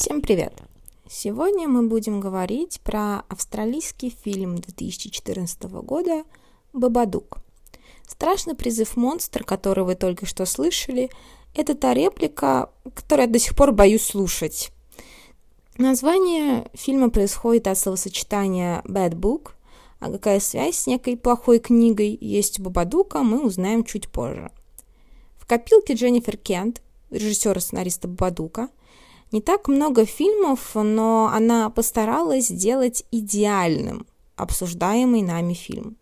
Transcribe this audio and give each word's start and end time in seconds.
Всем 0.00 0.22
привет! 0.22 0.54
Сегодня 1.10 1.68
мы 1.68 1.86
будем 1.86 2.20
говорить 2.20 2.80
про 2.80 3.18
австралийский 3.28 4.08
фильм 4.08 4.56
2014 4.56 5.62
года 5.64 6.24
«Бабадук». 6.72 7.36
Страшный 8.08 8.54
призыв 8.54 8.96
монстр, 8.96 9.44
который 9.44 9.84
вы 9.84 9.96
только 9.96 10.24
что 10.24 10.46
слышали, 10.46 11.10
это 11.54 11.74
та 11.74 11.92
реплика, 11.92 12.70
которую 12.94 13.26
я 13.26 13.30
до 13.30 13.38
сих 13.38 13.54
пор 13.54 13.72
боюсь 13.72 14.06
слушать. 14.06 14.70
Название 15.76 16.70
фильма 16.72 17.10
происходит 17.10 17.66
от 17.66 17.76
словосочетания 17.76 18.80
«bad 18.86 19.10
book», 19.10 19.50
а 19.98 20.10
какая 20.10 20.40
связь 20.40 20.78
с 20.78 20.86
некой 20.86 21.18
плохой 21.18 21.58
книгой 21.58 22.16
есть 22.18 22.58
у 22.58 22.62
Бабадука, 22.62 23.18
мы 23.18 23.44
узнаем 23.44 23.84
чуть 23.84 24.08
позже. 24.08 24.50
В 25.36 25.46
копилке 25.46 25.92
Дженнифер 25.92 26.38
Кент, 26.38 26.80
режиссера 27.10 27.58
и 27.58 27.60
сценариста 27.60 28.08
Бабадука, 28.08 28.70
не 29.32 29.40
так 29.40 29.68
много 29.68 30.04
фильмов, 30.04 30.70
но 30.74 31.30
она 31.32 31.70
постаралась 31.70 32.48
сделать 32.48 33.04
идеальным 33.10 34.06
обсуждаемый 34.36 35.22
нами 35.22 35.54
фильм. 35.54 35.96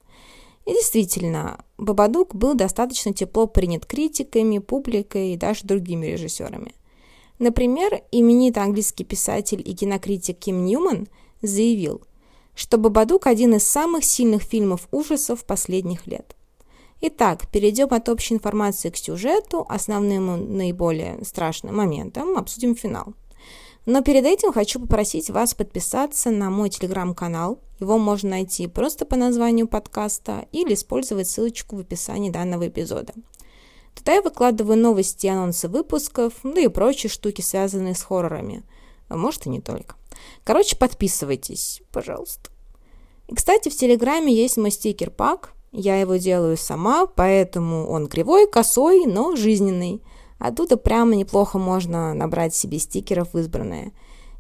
И 0.65 0.73
действительно, 0.73 1.65
Бабадук 1.79 2.35
был 2.35 2.55
достаточно 2.55 3.13
тепло 3.13 3.47
принят 3.47 3.87
критиками, 3.87 4.59
публикой 4.59 5.33
и 5.33 5.37
даже 5.37 5.61
другими 5.65 6.07
режиссерами. 6.07 6.75
Например, 7.39 8.03
именитый 8.11 8.63
английский 8.63 9.05
писатель 9.05 9.63
и 9.65 9.75
кинокритик 9.75 10.39
Ким 10.39 10.65
Ньюман 10.65 11.09
заявил, 11.41 12.03
что 12.55 12.79
«Бабадук»– 12.79 13.27
один 13.29 13.55
из 13.55 13.65
самых 13.65 14.05
сильных 14.05 14.43
фильмов 14.43 14.89
ужасов 14.91 15.45
последних 15.45 16.07
лет. 16.07 16.37
Итак, 17.01 17.47
перейдем 17.53 17.95
от 17.95 18.09
общей 18.09 18.35
информации 18.35 18.91
к 18.91 18.97
сюжету, 18.97 19.65
основным 19.69 20.57
наиболее 20.57 21.25
страшным 21.25 21.77
моментам, 21.77 22.37
обсудим 22.37 22.75
финал. 22.75 23.15
Но 23.87 24.03
перед 24.03 24.25
этим 24.25 24.53
хочу 24.53 24.81
попросить 24.81 25.31
вас 25.31 25.55
подписаться 25.55 26.31
на 26.31 26.51
мой 26.51 26.71
телеграм-канал. 26.71 27.61
Его 27.79 27.99
можно 27.99 28.31
найти 28.31 28.67
просто 28.67 29.07
по 29.07 29.15
названию 29.15 29.69
подкаста 29.69 30.47
или 30.51 30.75
использовать 30.75 31.29
ссылочку 31.29 31.77
в 31.77 31.81
описании 31.81 32.31
данного 32.31 32.67
эпизода. 32.67 33.15
Туда 33.95 34.15
я 34.15 34.23
выкладываю 34.23 34.77
новости 34.77 35.27
и 35.27 35.31
анонсы 35.31 35.69
выпусков, 35.69 36.35
ну 36.43 36.59
и 36.59 36.67
прочие 36.67 37.11
штуки, 37.11 37.43
связанные 37.43 37.95
с 37.95 38.03
хоррорами. 38.03 38.65
А 39.09 39.17
может 39.17 39.47
и 39.47 39.51
не 39.51 39.61
только. 39.61 39.95
Короче, 40.43 40.77
подписывайтесь, 40.77 41.81
пожалуйста. 41.93 42.51
И, 43.29 43.35
кстати, 43.35 43.69
в 43.69 43.77
Телеграме 43.77 44.35
есть 44.35 44.57
мой 44.57 44.73
стикер-пак, 44.73 45.55
я 45.73 46.01
его 46.01 46.17
делаю 46.17 46.57
сама, 46.57 47.07
поэтому 47.07 47.89
он 47.89 48.07
кривой, 48.07 48.49
косой, 48.51 49.07
но 49.07 49.37
жизненный. 49.37 50.03
Оттуда 50.39 50.77
прямо 50.77 51.15
неплохо 51.15 51.59
можно 51.59 52.15
набрать 52.15 52.55
себе 52.55 52.79
стикеров 52.79 53.35
избранное. 53.35 53.93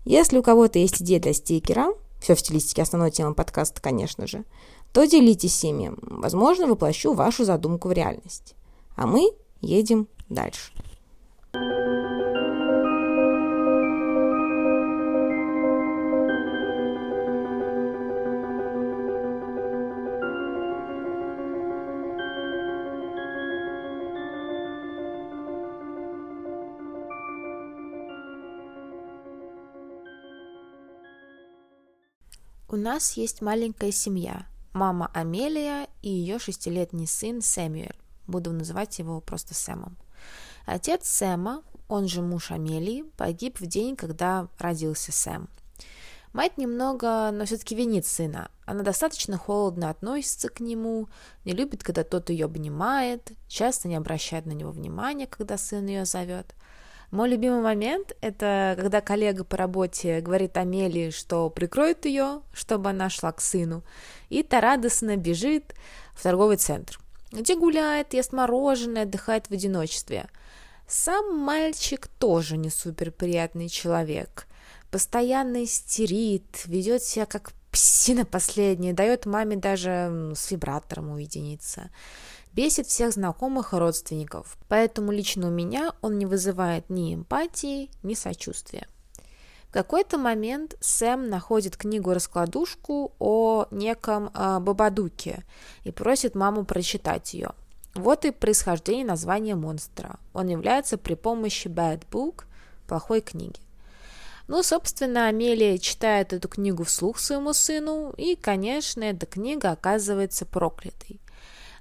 Если 0.05 0.39
у 0.39 0.43
кого-то 0.43 0.79
есть 0.79 1.03
идея 1.03 1.21
для 1.21 1.33
стикера, 1.33 1.89
все 2.21 2.35
в 2.35 2.41
стилистике 2.41 2.83
основной 2.83 3.11
темы 3.11 3.35
подкаста, 3.35 3.81
конечно 3.81 4.27
же, 4.27 4.45
то 4.93 5.05
делитесь 5.05 5.63
ими. 5.65 5.93
Возможно, 6.01 6.67
воплощу 6.67 7.13
вашу 7.13 7.45
задумку 7.45 7.89
в 7.89 7.93
реальность. 7.93 8.55
А 8.97 9.07
мы 9.07 9.31
едем 9.61 10.09
дальше. 10.29 10.73
У 32.71 32.77
нас 32.77 33.13
есть 33.13 33.41
маленькая 33.41 33.91
семья. 33.91 34.47
Мама 34.75 35.11
Амелия 35.15 35.89
и 36.03 36.11
ее 36.11 36.39
шестилетний 36.39 37.07
сын 37.07 37.41
Сэмюэль. 37.41 37.97
Буду 38.27 38.53
называть 38.53 38.99
его 38.99 39.23
просто 39.23 39.55
Сэмом. 39.55 39.97
Отец 40.67 41.09
Сэма, 41.09 41.63
он 41.89 42.09
же 42.09 42.21
муж 42.21 42.51
Амелии, 42.51 43.05
погиб 43.17 43.59
в 43.59 43.65
день, 43.65 43.97
когда 43.97 44.49
родился 44.59 45.13
Сэм. 45.13 45.49
Мать 46.35 46.59
немного, 46.59 47.31
но 47.33 47.47
все-таки 47.47 47.75
винит 47.75 48.05
сына. 48.05 48.51
Она 48.67 48.83
достаточно 48.83 49.39
холодно 49.39 49.89
относится 49.89 50.51
к 50.51 50.61
нему, 50.61 51.09
не 51.47 51.55
любит, 51.55 51.83
когда 51.83 52.05
тот 52.05 52.29
ее 52.29 52.45
обнимает, 52.45 53.33
часто 53.49 53.89
не 53.89 53.97
обращает 53.97 54.45
на 54.45 54.53
него 54.53 54.73
внимания, 54.73 55.27
когда 55.27 55.57
сын 55.57 55.87
ее 55.87 56.05
зовет– 56.05 56.55
мой 57.11 57.31
любимый 57.31 57.63
момент– 57.63 58.13
это 58.21 58.75
когда 58.79 59.01
коллега 59.01 59.43
по 59.43 59.57
работе 59.57 60.21
говорит 60.21 60.57
Амелии, 60.59 61.11
что 61.11 61.49
прикроет 61.49 62.05
ее, 62.05 62.43
чтобы 62.53 62.91
она 62.91 63.09
шла 63.09 63.33
к 63.33 63.41
сыну, 63.41 63.83
и 64.29 64.43
та 64.43 64.61
радостно 64.61 65.17
бежит 65.17 65.75
в 66.13 66.23
торговый 66.23 66.59
центр, 66.59 67.01
где 67.33 67.57
гуляет, 67.57 68.13
ест 68.13 68.33
мороженое, 68.33 69.05
отдыхает 69.05 69.47
в 69.47 69.53
одиночестве. 69.53 70.27
Сам 70.87 71.39
мальчик 71.39 72.09
тоже 72.19 72.57
не 72.59 72.69
супер 72.69 73.11
приятный 73.11 73.69
человек. 73.69 74.47
Постоянно 74.91 75.65
истерит, 75.65 76.65
ведет 76.67 77.03
себя 77.03 77.25
как 77.27 77.53
псина 77.71 78.25
последняя, 78.25 78.93
дает 78.93 79.25
маме 79.25 79.57
даже 79.57 80.33
с 80.35 80.51
вибратором 80.51 81.11
уединиться 81.11 81.91
бесит 82.59 82.89
всех 82.89 83.13
знакомых 83.13 83.73
и 83.73 83.77
родственников, 83.77 84.59
поэтому 84.67 85.13
лично 85.13 85.47
у 85.47 85.51
меня 85.51 85.93
он 86.01 86.19
не 86.19 86.27
вызывает 86.27 86.91
ни 86.91 87.15
эмпатии, 87.15 87.89
ни 88.03 88.15
сочувствия. 88.15 88.89
В 89.69 89.73
какой-то 89.73 90.19
момент 90.19 90.77
Сэм 90.81 91.29
находит 91.29 91.77
книгу-раскладушку 91.77 93.13
о 93.21 93.67
неком 93.71 94.33
э, 94.35 94.59
Бабадуке 94.59 95.45
и 95.85 95.93
просит 95.93 96.35
маму 96.35 96.65
прочитать 96.65 97.33
ее. 97.33 97.51
Вот 97.95 98.25
и 98.25 98.33
происхождение 98.33 99.07
названия 99.07 99.55
монстра. 99.55 100.19
Он 100.35 100.49
является 100.49 100.99
при 100.99 101.15
помощи 101.15 101.69
Bad 101.69 102.07
Book, 102.11 102.43
плохой 102.89 103.21
книги. 103.21 103.61
Ну, 104.49 104.65
собственно, 104.65 105.29
Амелия 105.29 105.79
читает 105.79 106.33
эту 106.33 106.49
книгу 106.49 106.83
вслух 106.83 107.21
своему 107.21 107.53
сыну, 107.53 108.13
и, 108.17 108.35
конечно, 108.35 109.05
эта 109.05 109.27
книга 109.27 109.71
оказывается 109.71 110.45
проклятой. 110.45 111.21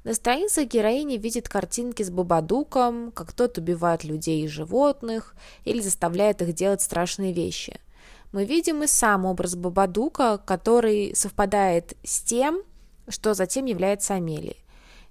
На 0.08 0.14
странице 0.14 0.64
героини 0.64 1.18
видит 1.18 1.50
картинки 1.50 2.02
с 2.02 2.10
Бабадуком, 2.10 3.12
как 3.12 3.34
тот 3.34 3.58
убивает 3.58 4.06
людей 4.06 4.46
и 4.46 4.48
животных 4.48 5.36
или 5.66 5.82
заставляет 5.82 6.42
их 6.42 6.54
делать 6.54 6.80
страшные 6.80 7.34
вещи. 7.34 7.82
Мы 8.32 8.46
видим 8.46 8.84
и 8.84 8.88
сам 8.88 9.26
образ 9.26 9.56
Бабадука, 9.58 10.38
который 10.38 11.14
совпадает 11.14 11.98
с 12.06 12.22
тем, 12.22 12.64
что 13.10 13.34
затем 13.34 13.66
является 13.66 14.14
Амелией. 14.14 14.64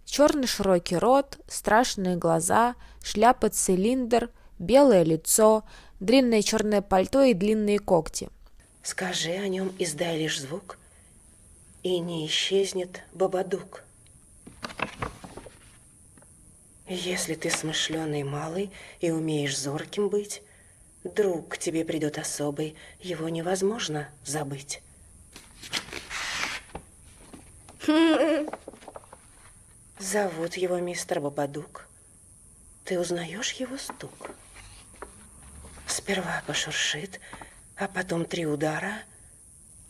Черный 0.06 0.46
широкий 0.46 0.96
рот, 0.96 1.40
страшные 1.46 2.16
глаза, 2.16 2.74
шляпа-цилиндр, 3.02 4.30
белое 4.58 5.02
лицо, 5.02 5.64
длинное 6.00 6.40
черное 6.40 6.80
пальто 6.80 7.22
и 7.22 7.34
длинные 7.34 7.80
когти. 7.80 8.30
Скажи 8.82 9.32
о 9.32 9.46
нем, 9.46 9.74
издай 9.78 10.16
лишь 10.18 10.40
звук, 10.40 10.78
и 11.82 11.98
не 11.98 12.26
исчезнет 12.26 13.02
Бабадук. 13.12 13.82
Если 16.88 17.34
ты 17.34 17.50
смышленый 17.50 18.22
малый 18.22 18.70
и 19.00 19.10
умеешь 19.10 19.58
зорким 19.58 20.08
быть, 20.08 20.42
друг 21.02 21.48
к 21.50 21.58
тебе 21.58 21.84
придет 21.84 22.16
особый, 22.18 22.76
его 23.00 23.28
невозможно 23.28 24.08
забыть. 24.24 24.82
Зовут 29.98 30.56
его 30.56 30.78
мистер 30.78 31.20
Бабадук. 31.20 31.88
Ты 32.84 33.00
узнаешь 33.00 33.52
его 33.52 33.76
стук? 33.78 34.30
Сперва 35.86 36.42
пошуршит, 36.46 37.20
а 37.76 37.88
потом 37.88 38.24
три 38.24 38.46
удара. 38.46 39.02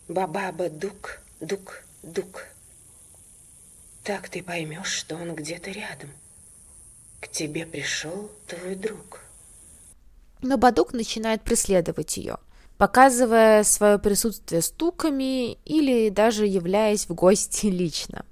Бабаба-дук, 0.09 1.21
дук-дук. 1.41 2.56
Так 4.06 4.29
ты 4.29 4.41
поймешь, 4.41 4.87
что 4.87 5.17
он 5.17 5.35
где-то 5.35 5.73
рядом. 5.73 6.11
К 7.19 7.26
тебе 7.26 7.67
пришел 7.67 8.31
твой 8.47 8.76
друг. 8.76 9.20
Но 10.43 10.56
Бадук 10.56 10.93
начинает 10.93 11.43
преследовать 11.43 12.17
ее, 12.17 12.37
показывая 12.79 13.64
свое 13.64 13.99
присутствие 13.99 14.62
стуками 14.62 15.55
или 15.64 16.08
даже 16.11 16.47
являясь 16.47 17.08
в 17.08 17.14
гости 17.14 17.67
лично. 17.67 18.25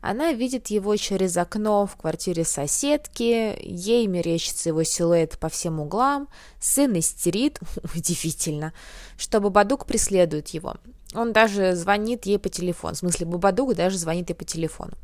Она 0.00 0.32
видит 0.32 0.68
его 0.68 0.96
через 0.96 1.36
окно 1.36 1.84
в 1.84 1.96
квартире 1.96 2.44
соседки, 2.44 3.54
ей 3.60 4.06
мерещится 4.06 4.70
его 4.70 4.82
силуэт 4.82 5.38
по 5.38 5.50
всем 5.50 5.78
углам, 5.78 6.28
сын 6.58 6.98
истерит, 6.98 7.60
удивительно, 7.94 8.72
что 9.18 9.40
Бабадук 9.40 9.84
преследует 9.84 10.48
его. 10.48 10.76
Он 11.12 11.34
даже 11.34 11.74
звонит 11.74 12.24
ей 12.24 12.38
по 12.38 12.48
телефону, 12.48 12.94
в 12.94 12.98
смысле 12.98 13.26
Бабадук 13.26 13.74
даже 13.74 13.98
звонит 13.98 14.30
ей 14.30 14.34
по 14.34 14.44
телефону. 14.44 14.94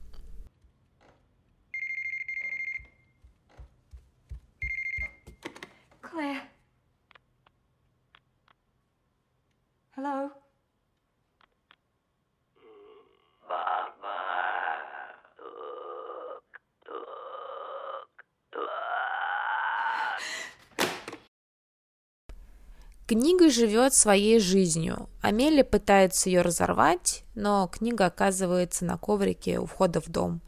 Книга 23.07 23.44
живет 23.55 23.95
своей 23.95 24.39
жизнью. 24.41 25.09
Амелия 25.23 25.65
пытается 25.65 26.29
ее 26.29 26.43
разорвать, 26.43 27.25
но 27.35 27.69
книга 27.69 28.07
оказывается 28.07 28.85
на 28.85 28.99
коврике 28.99 29.59
у 29.59 29.67
входа 29.67 30.01
в 30.01 30.09
дом, 30.09 30.43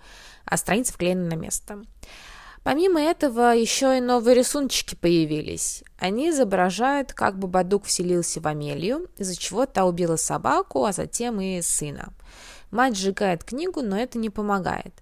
а 0.45 0.57
страница 0.57 0.93
вклеена 0.93 1.27
на 1.27 1.35
место. 1.35 1.83
Помимо 2.63 3.01
этого, 3.01 3.55
еще 3.55 3.97
и 3.97 4.01
новые 4.01 4.35
рисуночки 4.35 4.97
появились. 4.97 5.85
Они 5.99 6.31
изображают, 6.31 7.13
как 7.13 7.39
Бабадук 7.39 7.85
вселился 7.85 8.41
в 8.41 8.47
Амелию, 8.49 9.09
из-за 9.17 9.37
чего 9.37 9.67
та 9.67 9.85
убила 9.85 10.17
собаку, 10.17 10.85
а 10.85 10.93
затем 10.93 11.41
и 11.41 11.63
сына. 11.63 12.13
Мать 12.73 12.97
сжигает 12.97 13.45
книгу, 13.45 13.83
но 13.83 13.97
это 13.97 14.19
не 14.19 14.31
помогает. 14.31 15.01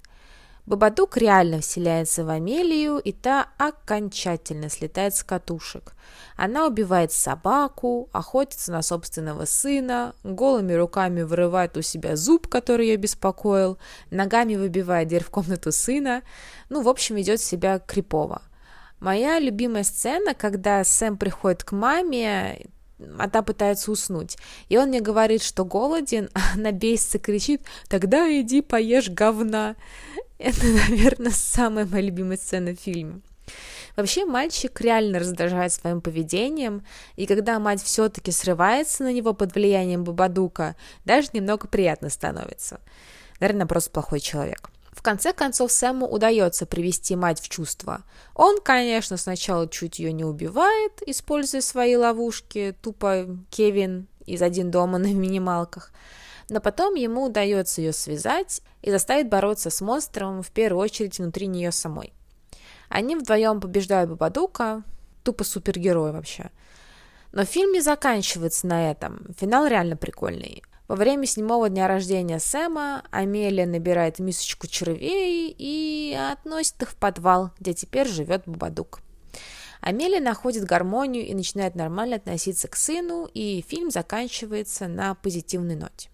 Бабадук 0.66 1.18
реально 1.18 1.60
вселяется 1.60 2.24
в 2.24 2.30
Амелию, 2.30 2.98
и 2.98 3.12
та 3.12 3.48
окончательно 3.58 4.70
слетает 4.70 5.14
с 5.14 5.22
катушек. 5.22 5.92
Она 6.36 6.66
убивает 6.66 7.12
собаку, 7.12 8.08
охотится 8.12 8.72
на 8.72 8.80
собственного 8.80 9.44
сына, 9.44 10.14
голыми 10.24 10.72
руками 10.72 11.20
вырывает 11.20 11.76
у 11.76 11.82
себя 11.82 12.16
зуб, 12.16 12.48
который 12.48 12.86
ее 12.86 12.96
беспокоил, 12.96 13.76
ногами 14.10 14.56
выбивает 14.56 15.08
дверь 15.08 15.24
в 15.24 15.30
комнату 15.30 15.70
сына. 15.70 16.22
Ну, 16.70 16.80
в 16.80 16.88
общем, 16.88 17.16
ведет 17.16 17.42
себя 17.42 17.78
крипово. 17.78 18.40
Моя 19.00 19.38
любимая 19.38 19.84
сцена, 19.84 20.32
когда 20.32 20.82
Сэм 20.82 21.18
приходит 21.18 21.62
к 21.62 21.72
маме, 21.72 22.68
а 23.18 23.28
та 23.28 23.42
пытается 23.42 23.90
уснуть. 23.90 24.38
И 24.68 24.78
он 24.78 24.88
мне 24.88 25.00
говорит, 25.00 25.42
что 25.42 25.66
голоден, 25.66 26.30
а 26.34 26.40
она 26.54 26.72
бесится, 26.72 27.18
кричит, 27.18 27.62
тогда 27.88 28.28
иди 28.30 28.62
поешь 28.62 29.10
говна. 29.10 29.76
Это, 30.38 30.66
наверное, 30.88 31.32
самая 31.32 31.86
моя 31.86 32.02
любимая 32.02 32.36
сцена 32.36 32.72
в 32.74 32.80
фильме. 32.80 33.20
Вообще 33.96 34.24
мальчик 34.24 34.80
реально 34.80 35.20
раздражает 35.20 35.72
своим 35.72 36.00
поведением, 36.00 36.84
и 37.14 37.26
когда 37.26 37.60
мать 37.60 37.82
все-таки 37.82 38.32
срывается 38.32 39.04
на 39.04 39.12
него 39.12 39.34
под 39.34 39.54
влиянием 39.54 40.02
Бабадука, 40.02 40.74
даже 41.04 41.28
немного 41.32 41.68
приятно 41.68 42.10
становится. 42.10 42.80
Наверное, 43.38 43.66
просто 43.66 43.90
плохой 43.90 44.18
человек. 44.18 44.70
В 44.90 45.02
конце 45.02 45.32
концов, 45.32 45.70
Сэму 45.70 46.06
удается 46.06 46.66
привести 46.66 47.14
мать 47.14 47.40
в 47.40 47.48
чувство. 47.48 48.02
Он, 48.34 48.60
конечно, 48.60 49.16
сначала 49.16 49.68
чуть 49.68 49.98
ее 49.98 50.12
не 50.12 50.24
убивает, 50.24 51.02
используя 51.06 51.60
свои 51.60 51.96
ловушки, 51.96 52.76
тупо 52.80 53.26
Кевин 53.50 54.08
из 54.26 54.42
«Один 54.42 54.70
дома» 54.70 54.98
на 54.98 55.12
минималках, 55.12 55.92
но 56.48 56.60
потом 56.60 56.94
ему 56.94 57.24
удается 57.24 57.80
ее 57.80 57.92
связать 57.92 58.60
и 58.82 58.90
заставить 58.90 59.28
бороться 59.28 59.70
с 59.70 59.80
монстром, 59.80 60.42
в 60.42 60.50
первую 60.50 60.82
очередь 60.82 61.18
внутри 61.18 61.46
нее 61.46 61.72
самой. 61.72 62.12
Они 62.88 63.16
вдвоем 63.16 63.60
побеждают 63.60 64.10
Бабадука, 64.10 64.82
тупо 65.22 65.44
супергерой 65.44 66.12
вообще. 66.12 66.50
Но 67.32 67.44
фильм 67.44 67.72
не 67.72 67.80
заканчивается 67.80 68.66
на 68.66 68.90
этом. 68.90 69.26
Финал 69.38 69.66
реально 69.66 69.96
прикольный. 69.96 70.62
Во 70.86 70.96
время 70.96 71.26
седьмого 71.26 71.70
дня 71.70 71.88
рождения 71.88 72.38
Сэма 72.38 73.02
Амелия 73.10 73.66
набирает 73.66 74.18
мисочку 74.18 74.66
червей 74.66 75.54
и 75.56 76.14
относит 76.14 76.82
их 76.82 76.90
в 76.90 76.96
подвал, 76.96 77.50
где 77.58 77.72
теперь 77.72 78.06
живет 78.06 78.42
Бабадук. 78.44 79.00
Амелия 79.84 80.18
находит 80.18 80.64
гармонию 80.64 81.26
и 81.26 81.34
начинает 81.34 81.74
нормально 81.74 82.16
относиться 82.16 82.68
к 82.68 82.74
сыну, 82.74 83.28
и 83.34 83.62
фильм 83.68 83.90
заканчивается 83.90 84.88
на 84.88 85.14
позитивной 85.14 85.76
ноте. 85.76 86.08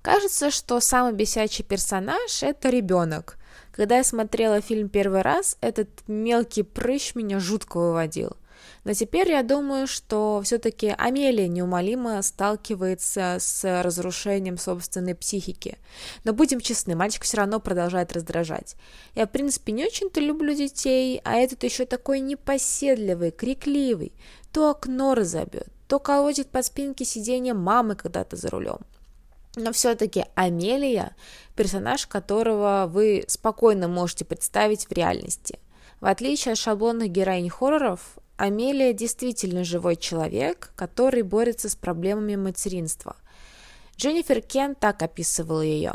Кажется, 0.00 0.50
что 0.50 0.80
самый 0.80 1.12
бесячий 1.12 1.62
персонаж– 1.62 2.20
это 2.42 2.70
ребенок. 2.70 3.36
Когда 3.70 3.98
я 3.98 4.04
смотрела 4.04 4.62
фильм 4.62 4.88
первый 4.88 5.20
раз, 5.20 5.58
этот 5.60 5.88
мелкий 6.06 6.62
прыщ 6.62 7.14
меня 7.14 7.38
жутко 7.38 7.76
выводил– 7.76 8.34
но 8.84 8.92
теперь 8.92 9.30
я 9.30 9.42
думаю, 9.42 9.86
что 9.86 10.40
все-таки 10.44 10.94
Амелия 10.96 11.48
неумолимо 11.48 12.20
сталкивается 12.22 13.36
с 13.40 13.82
разрушением 13.82 14.58
собственной 14.58 15.14
психики. 15.14 15.78
Но 16.24 16.32
будем 16.32 16.60
честны, 16.60 16.94
мальчик 16.94 17.24
все 17.24 17.38
равно 17.38 17.60
продолжает 17.60 18.12
раздражать. 18.12 18.76
Я, 19.14 19.26
в 19.26 19.30
принципе, 19.30 19.72
не 19.72 19.84
очень-то 19.84 20.20
люблю 20.20 20.54
детей, 20.54 21.20
а 21.24 21.36
этот 21.36 21.64
еще 21.64 21.86
такой 21.86 22.20
непоседливый, 22.20 23.30
крикливый. 23.30 24.12
То 24.52 24.70
окно 24.70 25.14
разобьет, 25.14 25.68
то 25.88 25.98
колотит 25.98 26.48
по 26.48 26.62
спинке 26.62 27.04
сиденья 27.04 27.54
мамы 27.54 27.96
когда-то 27.96 28.36
за 28.36 28.48
рулем. 28.50 28.78
Но 29.56 29.72
все-таки 29.72 30.26
Амелия– 30.34 31.16
персонаж, 31.56 32.06
которого 32.06 32.86
вы 32.88 33.24
спокойно 33.26 33.88
можете 33.88 34.26
представить 34.26 34.86
в 34.86 34.92
реальности. 34.92 35.58
В 36.00 36.06
отличие 36.06 36.52
от 36.52 36.58
шаблонных 36.58 37.08
героинь 37.08 37.48
хорроров, 37.48 38.18
Амелия 38.36 38.92
действительно 38.92 39.64
живой 39.64 39.96
человек, 39.96 40.72
который 40.76 41.22
борется 41.22 41.68
с 41.68 41.74
проблемами 41.74 42.36
материнства. 42.36 43.16
Дженнифер 43.96 44.42
Кен 44.42 44.74
так 44.74 45.02
описывала 45.02 45.62
ее. 45.62 45.94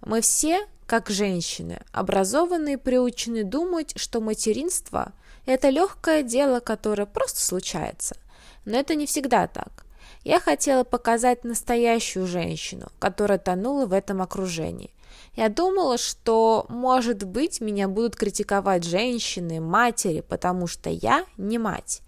«Мы 0.00 0.20
все, 0.20 0.66
как 0.86 1.10
женщины, 1.10 1.80
образованы 1.92 2.74
и 2.74 2.76
приучены 2.76 3.42
думать, 3.42 3.92
что 3.96 4.20
материнство– 4.20 5.12
это 5.46 5.68
легкое 5.70 6.22
дело, 6.22 6.60
которое 6.60 7.06
просто 7.06 7.40
случается. 7.40 8.16
Но 8.64 8.78
это 8.78 8.94
не 8.94 9.06
всегда 9.06 9.46
так. 9.46 9.84
Я 10.22 10.40
хотела 10.40 10.84
показать 10.84 11.44
настоящую 11.44 12.26
женщину, 12.26 12.88
которая 12.98 13.38
тонула 13.38 13.86
в 13.86 13.92
этом 13.92 14.22
окружении. 14.22 14.93
Я 15.36 15.48
думала, 15.48 15.98
что, 15.98 16.66
может 16.68 17.24
быть, 17.24 17.60
меня 17.60 17.88
будут 17.88 18.14
критиковать 18.14 18.84
женщины, 18.84 19.60
матери, 19.60 20.20
потому 20.20 20.66
что 20.66 20.90
я 20.90 21.24
не 21.36 21.58
мать. 21.58 22.02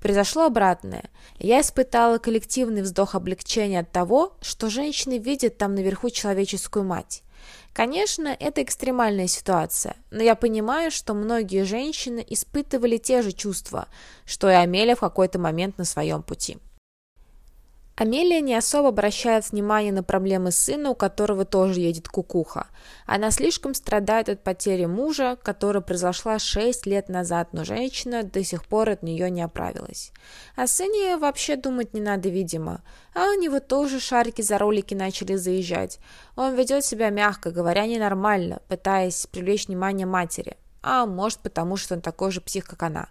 Произошло 0.00 0.46
обратное. 0.46 1.04
Я 1.38 1.60
испытала 1.60 2.18
коллективный 2.18 2.82
вздох 2.82 3.14
облегчения 3.14 3.80
от 3.80 3.92
того, 3.92 4.32
что 4.40 4.68
женщины 4.68 5.18
видят 5.18 5.58
там 5.58 5.76
наверху 5.76 6.10
человеческую 6.10 6.84
мать. 6.84 7.22
Конечно, 7.72 8.28
это 8.28 8.62
экстремальная 8.62 9.28
ситуация, 9.28 9.96
но 10.10 10.22
я 10.22 10.34
понимаю, 10.34 10.90
что 10.90 11.14
многие 11.14 11.64
женщины 11.64 12.24
испытывали 12.28 12.98
те 12.98 13.22
же 13.22 13.32
чувства, 13.32 13.88
что 14.26 14.50
и 14.50 14.54
Амелия 14.54 14.94
в 14.94 15.00
какой-то 15.00 15.38
момент 15.38 15.78
на 15.78 15.84
своем 15.84 16.22
пути. 16.22 16.58
Амелия 17.94 18.40
не 18.40 18.54
особо 18.54 18.88
обращает 18.88 19.50
внимание 19.50 19.92
на 19.92 20.02
проблемы 20.02 20.50
сына, 20.50 20.90
у 20.90 20.94
которого 20.94 21.44
тоже 21.44 21.80
едет 21.80 22.08
кукуха. 22.08 22.68
Она 23.06 23.30
слишком 23.30 23.74
страдает 23.74 24.30
от 24.30 24.42
потери 24.42 24.86
мужа, 24.86 25.36
которая 25.42 25.82
произошла 25.82 26.38
6 26.38 26.86
лет 26.86 27.10
назад, 27.10 27.48
но 27.52 27.64
женщина 27.64 28.22
до 28.22 28.42
сих 28.42 28.64
пор 28.64 28.88
от 28.88 29.02
нее 29.02 29.30
не 29.30 29.42
оправилась. 29.42 30.12
О 30.56 30.66
сыне 30.66 31.18
вообще 31.18 31.56
думать 31.56 31.92
не 31.92 32.00
надо, 32.00 32.30
видимо. 32.30 32.82
А 33.14 33.28
у 33.28 33.38
него 33.38 33.60
тоже 33.60 34.00
шарики 34.00 34.40
за 34.40 34.56
ролики 34.56 34.94
начали 34.94 35.36
заезжать. 35.36 35.98
Он 36.34 36.54
ведет 36.54 36.86
себя, 36.86 37.10
мягко 37.10 37.50
говоря, 37.50 37.86
ненормально, 37.86 38.62
пытаясь 38.68 39.26
привлечь 39.26 39.68
внимание 39.68 40.06
матери. 40.06 40.56
А 40.82 41.04
может 41.04 41.40
потому, 41.40 41.76
что 41.76 41.94
он 41.94 42.00
такой 42.00 42.32
же 42.32 42.40
псих, 42.40 42.64
как 42.64 42.82
она. 42.82 43.08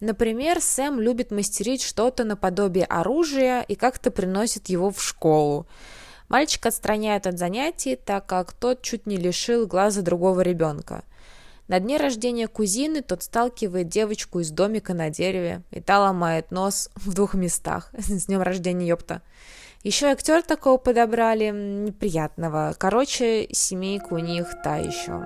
Например, 0.00 0.60
Сэм 0.60 1.00
любит 1.00 1.30
мастерить 1.30 1.82
что-то 1.82 2.24
наподобие 2.24 2.84
оружия 2.84 3.62
и 3.62 3.74
как-то 3.74 4.10
приносит 4.10 4.68
его 4.68 4.90
в 4.90 5.02
школу. 5.02 5.66
Мальчик 6.28 6.66
отстраняет 6.66 7.26
от 7.26 7.38
занятий, 7.38 7.96
так 7.96 8.26
как 8.26 8.52
тот 8.52 8.82
чуть 8.82 9.06
не 9.06 9.16
лишил 9.16 9.66
глаза 9.66 10.02
другого 10.02 10.40
ребенка. 10.40 11.04
На 11.68 11.80
дне 11.80 11.96
рождения 11.96 12.46
кузины 12.46 13.02
тот 13.02 13.22
сталкивает 13.22 13.88
девочку 13.88 14.40
из 14.40 14.50
домика 14.50 14.94
на 14.94 15.10
дереве, 15.10 15.62
и 15.70 15.80
та 15.80 16.00
ломает 16.00 16.50
нос 16.50 16.90
в 16.94 17.14
двух 17.14 17.34
местах. 17.34 17.90
С 17.98 18.26
днем 18.26 18.42
рождения, 18.42 18.86
ёпта. 18.86 19.22
Еще 19.82 20.06
актер 20.06 20.42
такого 20.42 20.78
подобрали, 20.78 21.50
неприятного. 21.50 22.74
Короче, 22.78 23.48
семейка 23.52 24.14
у 24.14 24.18
них 24.18 24.48
та 24.62 24.76
еще. 24.76 25.22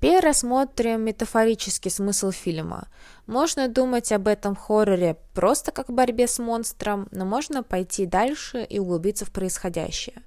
Теперь 0.00 0.24
рассмотрим 0.24 1.02
метафорический 1.02 1.90
смысл 1.90 2.30
фильма. 2.30 2.88
Можно 3.26 3.68
думать 3.68 4.10
об 4.12 4.28
этом 4.28 4.56
хорроре 4.56 5.18
просто 5.34 5.72
как 5.72 5.90
борьбе 5.90 6.26
с 6.26 6.38
монстром, 6.38 7.06
но 7.10 7.26
можно 7.26 7.62
пойти 7.62 8.06
дальше 8.06 8.62
и 8.62 8.78
углубиться 8.78 9.26
в 9.26 9.30
происходящее. 9.30 10.22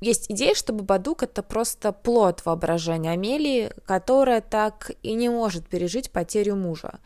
Есть 0.00 0.28
идея, 0.28 0.56
что 0.56 0.72
Бабадук– 0.72 1.22
это 1.22 1.44
просто 1.44 1.92
плод 1.92 2.44
воображения 2.44 3.12
Амелии, 3.12 3.70
которая 3.86 4.40
так 4.40 4.90
и 5.04 5.12
не 5.12 5.28
может 5.28 5.68
пережить 5.68 6.10
потерю 6.10 6.56
мужа. 6.56 6.98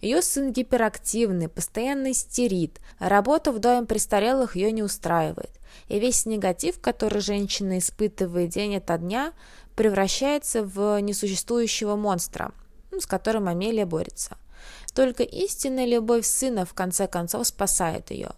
Ее 0.00 0.22
сын 0.22 0.52
гиперактивный, 0.52 1.48
постоянно 1.48 2.12
истерит, 2.12 2.78
работа 3.00 3.50
в 3.50 3.58
доме 3.58 3.84
престарелых 3.84 4.54
ее 4.54 4.70
не 4.70 4.84
устраивает. 4.84 5.50
И 5.88 5.98
весь 5.98 6.26
негатив, 6.26 6.80
который 6.80 7.20
женщина 7.20 7.78
испытывает 7.78 8.50
день 8.50 8.76
ото 8.76 8.98
дня, 8.98 9.32
превращается 9.76 10.64
в 10.64 11.00
несуществующего 11.00 11.96
монстра. 11.96 12.52
ну, 12.90 13.00
с 13.00 13.06
которым 13.06 13.48
Амелия 13.48 13.86
борется. 13.86 14.36
Только 14.94 15.24
истинная 15.24 15.86
любовь 15.86 16.24
сына 16.24 16.64
в 16.64 16.74
конце 16.74 17.08
концов 17.08 17.46
спасает 17.46 18.10
ее. 18.10 18.30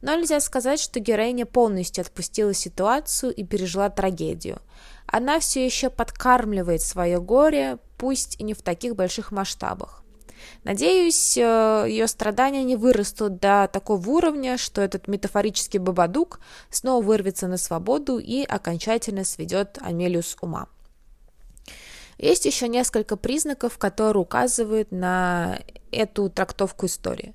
Но 0.00 0.14
нельзя 0.14 0.40
сказать, 0.40 0.80
что 0.80 1.00
героиня 1.00 1.44
полностью 1.44 2.02
отпустила 2.02 2.54
ситуацию 2.54 3.34
и 3.34 3.44
пережила 3.44 3.90
трагедию. 3.90 4.60
Она 5.06 5.40
все 5.40 5.64
еще 5.64 5.90
подкармливает 5.90 6.82
свое 6.82 7.20
горе, 7.20 7.78
пусть 7.98 8.40
и 8.40 8.44
не 8.44 8.54
в 8.54 8.62
таких 8.62 8.94
больших 8.94 9.32
масштабах. 9.32 10.02
Надеюсь, 10.64 11.36
э, 11.36 11.86
ее 11.88 12.06
страдания 12.06 12.62
не 12.62 12.76
вырастут 12.76 13.38
до 13.38 13.68
такого 13.72 14.08
уровня, 14.08 14.56
что 14.56 14.80
этот 14.80 15.08
метафорический 15.08 15.78
бабадук 15.78 16.40
снова 16.70 17.02
вырвется 17.04 17.48
на 17.48 17.56
свободу 17.56 18.18
и 18.18 18.44
окончательно 18.44 19.24
сведет 19.24 19.78
Амелию 19.80 20.22
с 20.22 20.36
ума. 20.40 20.68
Есть 22.18 22.46
еще 22.46 22.66
несколько 22.66 23.16
признаков, 23.16 23.78
которые 23.78 24.22
указывают 24.22 24.90
на 24.90 25.60
эту 25.92 26.28
трактовку 26.28 26.86
истории. 26.86 27.34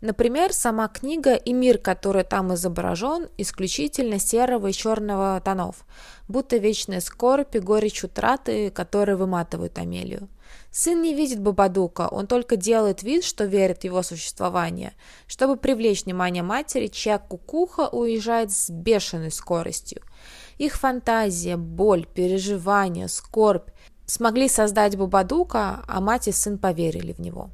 Например, 0.00 0.52
сама 0.52 0.88
книга 0.88 1.34
и 1.34 1.52
мир, 1.52 1.78
который 1.78 2.24
там 2.24 2.52
изображен, 2.54 3.28
исключительно 3.38 4.18
серого 4.18 4.66
и 4.66 4.72
черного 4.72 5.40
тонов, 5.42 5.86
будто 6.28 6.56
вечная 6.58 7.00
скорбь 7.00 7.54
и 7.56 7.60
горечь 7.60 8.04
утраты, 8.04 8.70
которые 8.70 9.16
выматывают 9.16 9.78
Амелию. 9.78 10.28
Сын 10.70 11.00
не 11.00 11.14
видит 11.14 11.40
Бабадука, 11.40 12.08
он 12.08 12.26
только 12.26 12.56
делает 12.56 13.02
вид, 13.02 13.24
что 13.24 13.44
верит 13.44 13.80
в 13.80 13.84
его 13.84 14.02
существование, 14.02 14.92
чтобы 15.26 15.56
привлечь 15.56 16.04
внимание 16.04 16.42
матери, 16.42 16.88
чья 16.88 17.18
кукуха 17.18 17.88
уезжает 17.88 18.52
с 18.52 18.70
бешеной 18.70 19.30
скоростью. 19.30 20.02
Их 20.58 20.74
фантазия, 20.74 21.56
боль, 21.56 22.06
переживания, 22.06 23.08
скорбь 23.08 23.70
смогли 24.06 24.48
создать 24.48 24.96
Бабадука, 24.96 25.82
а 25.86 26.00
мать 26.00 26.28
и 26.28 26.32
сын 26.32 26.58
поверили 26.58 27.12
в 27.12 27.20
него. 27.20 27.50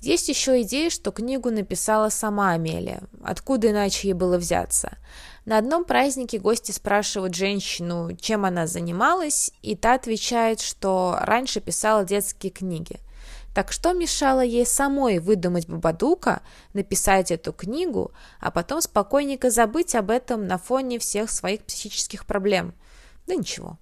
Есть 0.00 0.28
еще 0.28 0.62
идея, 0.62 0.88
что 0.88 1.12
книгу 1.12 1.50
написала 1.50 2.08
сама 2.08 2.52
Амелия. 2.52 3.02
Откуда 3.22 3.70
иначе 3.70 4.08
ей 4.08 4.14
было 4.14 4.38
взяться? 4.38 4.96
На 5.44 5.58
одном 5.58 5.84
празднике 5.84 6.38
гости 6.38 6.72
спрашивают 6.72 7.34
женщину, 7.34 8.16
чем 8.18 8.46
она 8.46 8.66
занималась, 8.66 9.52
и 9.60 9.76
та 9.76 9.94
отвечает, 9.94 10.60
что 10.60 11.18
раньше 11.20 11.60
писала 11.60 12.04
детские 12.04 12.50
книги. 12.50 12.96
Так 13.54 13.72
что 13.72 13.92
мешало 13.92 14.40
ей 14.40 14.64
самой 14.64 15.18
выдумать 15.18 15.68
Бабадука, 15.68 16.40
написать 16.72 17.30
эту 17.30 17.52
книгу, 17.52 18.12
а 18.40 18.50
потом 18.50 18.80
спокойненько 18.80 19.50
забыть 19.50 19.94
об 19.94 20.10
этом 20.10 20.46
на 20.46 20.56
фоне 20.56 20.98
всех 20.98 21.30
своих 21.30 21.62
психических 21.64 22.24
проблем? 22.24 22.74
Да 23.26 23.34
ничего. 23.34 23.76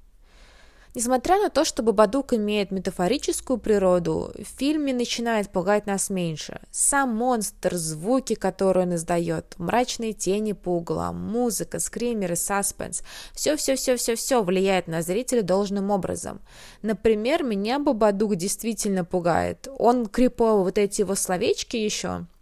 Несмотря 0.98 1.40
на 1.40 1.48
то, 1.48 1.64
что 1.64 1.84
Бабадук 1.84 2.32
имеет 2.32 2.72
метафорическую 2.72 3.58
природу, 3.58 4.32
в 4.36 4.58
фильме 4.58 4.92
начинает 4.92 5.48
пугать 5.48 5.86
нас 5.86 6.10
меньше. 6.10 6.60
Сам 6.72 7.14
монстр, 7.14 7.76
звуки, 7.76 8.34
которые 8.34 8.84
он 8.84 8.96
издает, 8.96 9.54
мрачные 9.58 10.12
тени 10.12 10.54
по 10.54 10.70
углам, 10.70 11.16
музыка, 11.16 11.78
скримеры, 11.78 12.34
саспенс– 12.34 13.04
все-все-все-все-все 13.32 14.42
влияет 14.42 14.88
на 14.88 15.02
зрителя 15.02 15.42
должным 15.42 15.92
образом. 15.92 16.40
Например, 16.82 17.44
меня 17.44 17.78
Бабадук 17.78 18.34
действительно 18.34 19.04
пугает. 19.04 19.68
Он 19.78 20.06
криповый, 20.06 20.64
вот 20.64 20.78
эти 20.78 21.02
его 21.02 21.14
словечки 21.14 21.76
еще– 21.76 22.26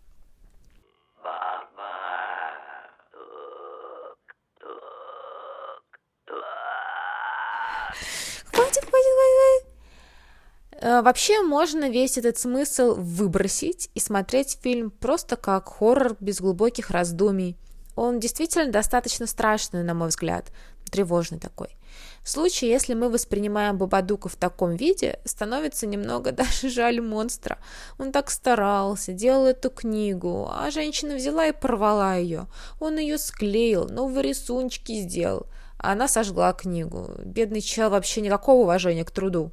вообще 10.87 11.43
можно 11.43 11.89
весь 11.89 12.17
этот 12.17 12.39
смысл 12.39 12.95
выбросить 12.95 13.91
и 13.95 14.01
смотреть 14.01 14.59
фильм 14.63 14.91
просто 14.91 15.35
как 15.37 15.69
хоррор 15.69 16.17
без 16.21 16.41
глубоких 16.41 16.91
раздумий. 16.91 17.57
Он 17.97 18.21
действительно 18.21 18.71
достаточно 18.71 19.27
страшный, 19.27 19.83
на 19.83 19.95
мой 19.95 20.09
взгляд, 20.09 20.53
тревожный 20.91 21.41
такой. 21.41 21.77
В 22.23 22.29
случае, 22.29 22.71
если 22.71 22.95
мы 22.95 23.09
воспринимаем 23.09 23.79
Бабадука 23.79 24.29
в 24.29 24.37
таком 24.37 24.77
виде, 24.77 25.19
становится 25.25 25.87
немного 25.87 26.31
даже 26.33 26.69
жаль 26.69 27.01
монстра. 27.01 27.59
Он 27.99 28.13
так 28.13 28.31
старался, 28.31 29.13
делал 29.13 29.47
эту 29.47 29.71
книгу, 29.71 30.49
а 30.53 30.71
женщина 30.71 31.17
взяла 31.17 31.47
и 31.47 31.53
порвала 31.53 32.15
ее. 32.15 32.47
Он 32.79 32.99
ее 32.99 33.19
склеил, 33.19 33.89
новые 33.89 34.29
рисунки 34.29 35.01
сделал 35.01 35.47
а 35.79 35.93
она 35.93 36.09
сожгла 36.09 36.53
книгу. 36.53 37.11
Бедный 37.25 37.61
чел 37.61 37.91
вообще 37.91 38.21
никакого 38.21 38.63
уважения 38.63 39.05
к 39.05 39.11
труду. 39.11 39.53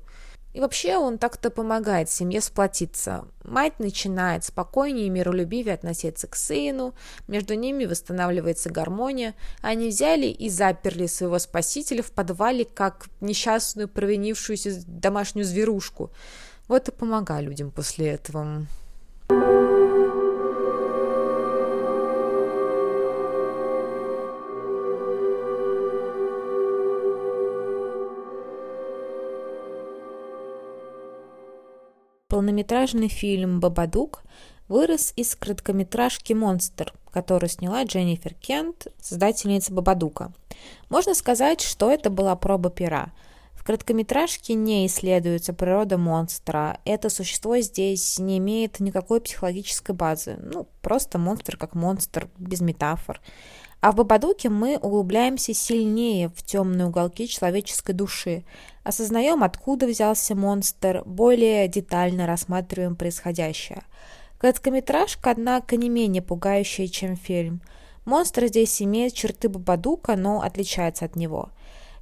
И 0.53 0.59
вообще 0.59 0.97
он 0.97 1.17
так-то 1.17 1.49
помогает 1.49 2.09
семье 2.09 2.39
сплотиться. 2.39 3.25
Мать 3.43 3.79
начинает 3.79 4.43
спокойнее 4.43 5.07
и 5.07 5.09
миролюбивее 5.09 5.73
относиться 5.73 6.27
к 6.27 6.35
сыну, 6.35 6.93
между 7.27 7.55
ними 7.55 7.85
восстанавливается 7.85 8.69
гармония. 8.69 9.33
Они 9.61 9.89
взяли 9.89 10.27
и 10.27 10.49
заперли 10.49 11.07
своего 11.07 11.39
спасителя 11.39 12.03
в 12.03 12.11
подвале, 12.11 12.65
как 12.65 13.07
несчастную 13.19 13.89
провинившуюся 13.89 14.83
домашнюю 14.85 15.45
зверушку. 15.45 16.11
Вот 16.67 16.87
и 16.87 16.91
помогай 16.91 17.41
людям 17.41 17.71
после 17.71 18.09
этого. 18.09 18.65
Полнометражный 32.33 33.09
фильм 33.09 33.59
«Бабадук» 33.59 34.23
вырос 34.67 35.13
из 35.15 35.35
короткометражки 35.35 36.33
«Монстр», 36.33 36.91
которую 37.11 37.47
сняла 37.47 37.83
Дженнифер 37.83 38.33
Кент, 38.33 38.87
создательница 38.99 39.71
«Бабадука». 39.71 40.33
Можно 40.89 41.13
сказать, 41.13 41.61
что 41.61 41.91
это 41.91 42.09
была 42.09 42.35
проба 42.35 42.71
пера. 42.71 43.13
В 43.53 43.63
короткометражке 43.63 44.55
не 44.55 44.87
исследуется 44.87 45.53
природа 45.53 45.99
монстра. 45.99 46.79
Это 46.85 47.11
существо 47.11 47.59
здесь 47.59 48.17
не 48.17 48.39
имеет 48.39 48.79
никакой 48.79 49.21
психологической 49.21 49.93
базы. 49.93 50.39
Ну, 50.41 50.67
просто 50.81 51.19
монстр 51.19 51.55
как 51.55 51.75
монстр, 51.75 52.29
без 52.39 52.61
метафор. 52.61 53.21
А 53.83 53.91
в 53.91 53.95
Бабадуке 53.95 54.47
мы 54.47 54.77
углубляемся 54.77 55.53
сильнее 55.53 56.29
в 56.29 56.41
темные 56.41 56.87
уголки 56.87 57.27
человеческой 57.27 57.91
души, 57.91 58.45
осознаем, 58.85 59.43
откуда 59.43 59.87
взялся 59.87 60.35
монстр, 60.35 61.03
более 61.05 61.67
детально 61.67 62.25
рассматриваем 62.25 62.95
происходящее. 62.95 63.83
Короткометражка, 64.37 65.31
однако, 65.31 65.75
не 65.75 65.89
менее 65.89 66.21
пугающая, 66.21 66.87
чем 66.87 67.17
фильм. 67.17 67.59
Монстр 68.05 68.45
здесь 68.45 68.81
имеет 68.81 69.15
черты 69.15 69.49
Бабадука, 69.49 70.15
но 70.15 70.41
отличается 70.41 71.03
от 71.03 71.17
него. 71.17 71.49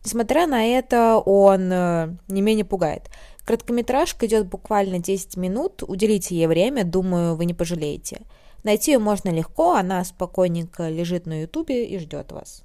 Несмотря 0.06 0.46
на 0.46 0.64
это, 0.64 1.18
он 1.18 1.72
э, 1.74 2.16
не 2.28 2.44
менее 2.44 2.64
пугает. 2.64 3.10
Короткометражка 3.44 4.28
идет 4.28 4.46
буквально 4.46 5.00
10 5.00 5.36
минут, 5.36 5.82
уделите 5.82 6.36
ей 6.36 6.46
время, 6.46 6.84
думаю, 6.84 7.36
вы 7.36 7.46
не 7.46 7.56
пожалеете. 7.56 8.22
Найти 8.64 8.92
ее 8.92 9.00
можно 9.00 9.30
легко, 9.30 9.76
она 9.76 10.04
спокойненько 10.04 10.90
лежит 10.90 11.26
на 11.26 11.42
ютубе 11.42 11.86
и 11.86 11.98
ждет 11.98 12.32
вас. 12.32 12.64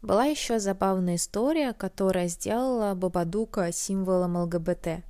Была 0.00 0.24
еще 0.24 0.58
забавная 0.58 1.16
история, 1.16 1.72
которая 1.72 2.28
сделала 2.28 2.94
Бабадука 2.94 3.72
символом 3.72 4.36
ЛГБТ. 4.36 5.02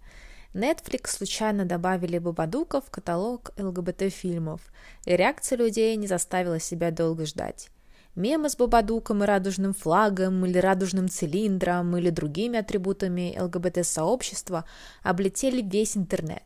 Netflix 0.54 1.08
случайно 1.08 1.66
добавили 1.66 2.18
Бабадука 2.18 2.80
в 2.80 2.90
каталог 2.90 3.52
ЛГБТ-фильмов, 3.58 4.62
и 5.04 5.14
реакция 5.14 5.58
людей 5.58 5.94
не 5.96 6.06
заставила 6.06 6.58
себя 6.58 6.90
долго 6.90 7.26
ждать. 7.26 7.68
Мемы 8.16 8.48
с 8.48 8.56
Бабадуком 8.56 9.22
и 9.22 9.26
радужным 9.26 9.74
флагом, 9.74 10.44
или 10.44 10.58
радужным 10.58 11.08
цилиндром, 11.08 11.96
или 11.96 12.10
другими 12.10 12.58
атрибутами 12.58 13.36
ЛГБТ-сообщества 13.38 14.64
облетели 15.04 15.62
весь 15.62 15.96
интернет. 15.96 16.42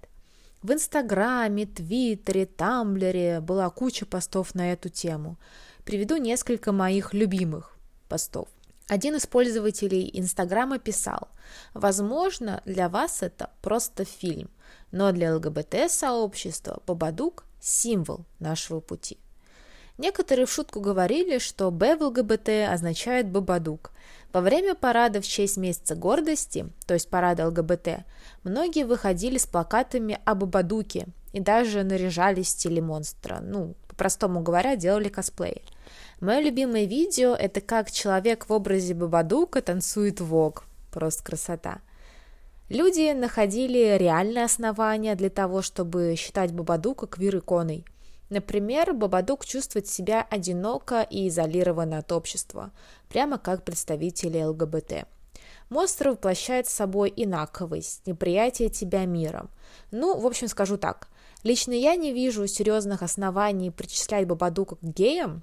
В 0.62 0.72
Инстаграме, 0.72 1.66
Твиттере, 1.66 2.46
Тамблере 2.46 3.40
была 3.40 3.68
куча 3.70 4.06
постов 4.06 4.54
на 4.54 4.72
эту 4.72 4.90
тему. 4.90 5.36
Приведу 5.84 6.18
несколько 6.18 6.70
моих 6.70 7.12
любимых 7.12 7.76
постов. 8.08 8.46
Один 8.86 9.16
из 9.16 9.26
пользователей 9.26 10.08
Инстаграма 10.12 10.78
писал, 10.78 11.28
возможно, 11.74 12.62
для 12.64 12.88
вас 12.88 13.22
это 13.22 13.50
просто 13.60 14.04
фильм, 14.04 14.50
но 14.92 15.10
для 15.10 15.34
ЛГБТ-сообщества 15.34 16.80
Бабадук– 16.86 17.44
символ 17.60 18.24
нашего 18.38 18.78
пути. 18.78 19.18
Некоторые 19.98 20.46
в 20.46 20.52
шутку 20.52 20.80
говорили, 20.80 21.38
что 21.38 21.72
«Б» 21.72 21.96
в 21.96 22.02
ЛГБТ 22.02 22.70
означает 22.70 23.28
«бабадук», 23.28 23.90
во 24.32 24.40
время 24.40 24.74
парада 24.74 25.20
в 25.20 25.26
честь 25.26 25.56
месяца 25.56 25.94
гордости, 25.94 26.66
то 26.86 26.94
есть 26.94 27.10
парада 27.10 27.46
ЛГБТ, 27.48 28.04
многие 28.44 28.84
выходили 28.84 29.36
с 29.36 29.46
плакатами 29.46 30.18
об 30.24 30.38
Бабадуке 30.40 31.06
и 31.32 31.40
даже 31.40 31.82
наряжались 31.82 32.46
в 32.46 32.50
стиле 32.50 32.80
монстра. 32.80 33.40
Ну, 33.42 33.74
по-простому 33.88 34.40
говоря, 34.40 34.76
делали 34.76 35.08
косплей. 35.08 35.62
Мое 36.20 36.40
любимое 36.40 36.84
видео– 36.84 37.34
это 37.38 37.60
как 37.60 37.90
человек 37.90 38.48
в 38.48 38.52
образе 38.52 38.94
Бабадука 38.94 39.60
танцует 39.60 40.20
вок. 40.20 40.64
Просто 40.90 41.24
красота. 41.24 41.80
Люди 42.68 43.12
находили 43.12 43.98
реальные 43.98 44.44
основания 44.44 45.14
для 45.14 45.28
того, 45.28 45.60
чтобы 45.60 46.14
считать 46.16 46.52
Бабадука 46.52 47.06
квир-иконой. 47.06 47.84
Например, 48.32 48.94
Бабадук 48.94 49.44
чувствует 49.44 49.86
себя 49.86 50.26
одиноко 50.30 51.02
и 51.02 51.28
изолированно 51.28 51.98
от 51.98 52.12
общества, 52.12 52.70
прямо 53.10 53.36
как 53.36 53.62
представители 53.62 54.42
ЛГБТ. 54.42 55.06
Монстр 55.68 56.08
воплощает 56.08 56.66
собой 56.66 57.12
инаковость, 57.14 58.06
неприятие 58.06 58.70
тебя 58.70 59.04
миром. 59.04 59.50
Ну, 59.90 60.18
в 60.18 60.24
общем, 60.26 60.48
скажу 60.48 60.78
так. 60.78 61.08
Лично 61.42 61.72
я 61.72 61.94
не 61.94 62.14
вижу 62.14 62.46
серьезных 62.46 63.02
оснований 63.02 63.70
причислять 63.70 64.26
Бабадука 64.26 64.76
к 64.76 64.82
геям, 64.82 65.42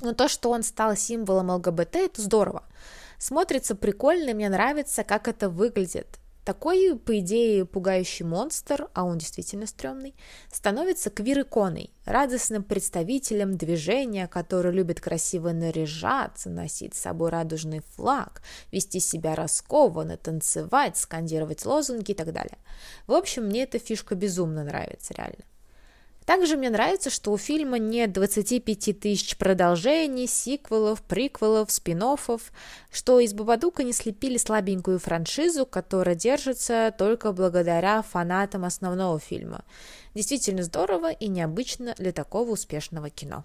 но 0.00 0.12
то, 0.12 0.26
что 0.26 0.50
он 0.50 0.64
стал 0.64 0.96
символом 0.96 1.50
ЛГБТ, 1.50 1.94
это 1.94 2.20
здорово. 2.20 2.64
Смотрится 3.18 3.76
прикольно, 3.76 4.34
мне 4.34 4.48
нравится, 4.48 5.04
как 5.04 5.28
это 5.28 5.48
выглядит. 5.48 6.18
Такой, 6.46 6.96
по 6.96 7.18
идее, 7.18 7.66
пугающий 7.66 8.24
монстр, 8.24 8.88
а 8.94 9.02
он 9.02 9.18
действительно 9.18 9.66
стрёмный, 9.66 10.14
становится 10.52 11.10
квир-иконой, 11.10 11.90
радостным 12.04 12.62
представителем 12.62 13.56
движения, 13.56 14.28
который 14.28 14.70
любит 14.70 15.00
красиво 15.00 15.50
наряжаться, 15.50 16.48
носить 16.48 16.94
с 16.94 17.00
собой 17.00 17.30
радужный 17.30 17.80
флаг, 17.96 18.42
вести 18.70 19.00
себя 19.00 19.34
раскованно, 19.34 20.16
танцевать, 20.16 20.96
скандировать 20.96 21.66
лозунги 21.66 22.12
и 22.12 22.14
так 22.14 22.32
далее. 22.32 22.58
В 23.08 23.14
общем, 23.14 23.46
мне 23.46 23.64
эта 23.64 23.80
фишка 23.80 24.14
безумно 24.14 24.62
нравится, 24.62 25.14
реально. 25.14 25.42
Также 26.26 26.56
мне 26.56 26.70
нравится, 26.70 27.08
что 27.08 27.30
у 27.32 27.38
фильма 27.38 27.78
нет 27.78 28.12
25 28.12 28.98
тысяч 28.98 29.36
продолжений, 29.36 30.26
сиквелов, 30.26 31.00
приквелов, 31.02 31.70
спин 31.70 32.02
что 32.90 33.20
из 33.20 33.32
Бабадука 33.32 33.84
не 33.84 33.92
слепили 33.92 34.36
слабенькую 34.36 34.98
франшизу, 34.98 35.64
которая 35.66 36.16
держится 36.16 36.92
только 36.98 37.30
благодаря 37.30 38.02
фанатам 38.02 38.64
основного 38.64 39.20
фильма. 39.20 39.64
Действительно 40.14 40.64
здорово 40.64 41.12
и 41.12 41.28
необычно 41.28 41.94
для 41.96 42.10
такого 42.10 42.50
успешного 42.50 43.08
кино. 43.08 43.44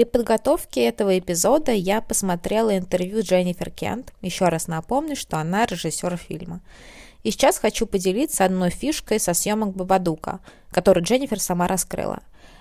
При 0.00 0.06
подготовке 0.06 0.84
этого 0.84 1.18
эпизода 1.18 1.72
я 1.72 2.00
посмотрела 2.00 2.78
интервью 2.78 3.20
Дженнифер 3.20 3.68
Кент. 3.68 4.14
Еще 4.22 4.48
раз 4.48 4.66
напомню, 4.66 5.14
что 5.14 5.36
она 5.36 5.66
режиссер 5.66 6.16
фильма. 6.16 6.62
И 7.22 7.30
сейчас 7.30 7.58
хочу 7.58 7.84
поделиться 7.84 8.46
одной 8.46 8.70
фишкой 8.70 9.20
со 9.20 9.34
съемок 9.34 9.76
Бабадука, 9.76 10.40
которую 10.70 11.04
Дженнифер 11.04 11.38
сама 11.38 11.68
раскрыла. 11.68 12.20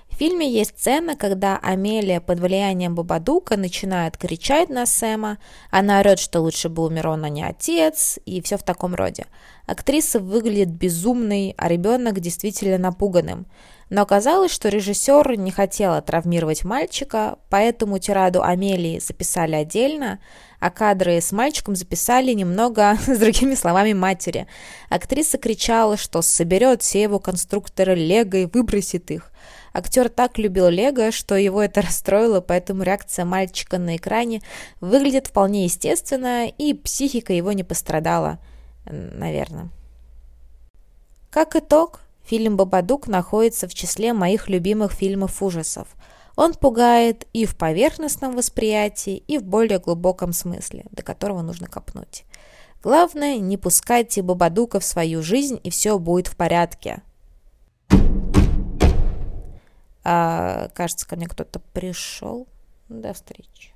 В 0.09 0.15
фильме 0.15 0.51
есть 0.51 0.77
сцена, 0.77 1.15
когда 1.15 1.57
Амелия 1.59 2.19
под 2.19 2.41
влиянием 2.41 2.93
Бабадука 2.93 3.55
начинает 3.55 4.17
кричать 4.17 4.67
на 4.67 4.85
Сэма, 4.85 5.37
она 5.71 6.01
орет, 6.01 6.19
что 6.19 6.41
лучше 6.41 6.67
бы 6.67 6.85
умер 6.85 7.07
он, 7.07 7.23
а 7.23 7.29
не 7.29 7.43
отец, 7.43 8.19
и 8.25 8.41
все 8.41 8.57
в 8.57 8.63
таком 8.63 8.95
роде. 8.95 9.27
Актриса 9.65 10.19
выглядит 10.19 10.71
безумной, 10.71 11.53
а 11.57 11.69
ребенок 11.69 12.19
действительно 12.19 12.77
напуганным. 12.77 13.45
Но 13.89 14.03
оказалось, 14.03 14.51
что 14.51 14.69
режиссер 14.69 15.35
не 15.37 15.49
хотела 15.49 16.01
травмировать 16.01 16.63
мальчика, 16.63 17.39
поэтому 17.49 17.97
тираду 17.97 18.43
Амелии 18.43 18.99
записали 18.99 19.55
отдельно, 19.55 20.19
а 20.59 20.69
кадры 20.69 21.19
с 21.19 21.31
мальчиком 21.31 21.75
записали 21.75 22.33
немного 22.33 22.97
с 23.07 23.17
другими 23.17 23.55
словами 23.55 23.93
матери. 23.93 24.47
Актриса 24.89 25.39
кричала, 25.39 25.97
что 25.97 26.21
соберет 26.21 26.83
все 26.83 27.01
его 27.01 27.19
конструкторы 27.19 27.95
Лего 27.95 28.37
и 28.37 28.45
выбросит 28.45 29.09
их. 29.09 29.31
Актер 29.73 30.09
так 30.09 30.37
любил 30.37 30.67
Лего, 30.69 31.11
что 31.11 31.35
его 31.35 31.61
это 31.61 31.81
расстроило, 31.83 32.41
поэтому 32.41 32.83
реакция 32.83 33.25
мальчика 33.25 33.79
на 33.79 33.95
экране 33.95 34.41
выглядит 34.81 35.27
вполне 35.27 35.63
естественно, 35.63 36.47
и 36.47 36.73
психика 36.75 37.33
его 37.33 37.53
не 37.53 37.63
пострадала, 37.63 38.37
наверное. 38.85 39.69
Как 41.31 41.55
итог, 41.55 42.01
Фильм 42.29 42.57
«Бабадук» 42.57 43.07
находится 43.07 43.67
в 43.67 43.73
числе 43.73 44.13
моих 44.13 44.49
любимых 44.49 44.91
фильмов 44.91 45.41
ужасов. 45.41 45.87
Он 46.35 46.53
пугает 46.53 47.25
и 47.33 47.47
в 47.47 47.57
поверхностном 47.57 48.35
восприятии, 48.35 49.23
и 49.27 49.39
в 49.39 49.43
более 49.43 49.79
глубоком 49.79 50.31
смысле, 50.31 50.85
до 50.91 51.01
которого 51.01 51.41
нужно 51.41 51.65
копнуть. 51.65 52.25
Главное, 52.83 53.39
не 53.39 53.57
пускайте 53.57 54.21
Бабадука 54.21 54.79
в 54.79 54.85
свою 54.85 55.23
жизнь, 55.23 55.59
и 55.63 55.71
все 55.71 55.97
будет 55.97 56.27
в 56.27 56.35
порядке. 56.35 57.01
А, 60.03 60.69
кажется, 60.75 61.07
ко 61.07 61.15
мне 61.15 61.25
кто-то 61.25 61.59
пришел. 61.73 62.47
До 62.89 63.11
встречи. 63.13 63.73